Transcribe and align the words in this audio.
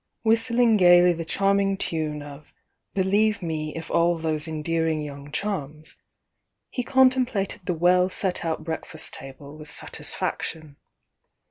Whistling 0.23 0.77
gaily 0.77 1.13
the 1.13 1.23
charming 1.23 1.77
tune 1.77 2.23
of 2.23 2.51
"Believe 2.95 3.43
me 3.43 3.75
if 3.75 3.91
all 3.91 4.17
those 4.17 4.47
endearing 4.47 5.03
young 5.03 5.31
charms," 5.31 5.95
he 6.71 6.83
contem 6.83 7.27
plated 7.27 7.67
the 7.67 7.75
well 7.75 8.09
set 8.09 8.43
out 8.43 8.63
breakfast 8.63 9.13
table 9.13 9.55
with 9.55 9.69
satis 9.69 10.15
faction. 10.15 10.77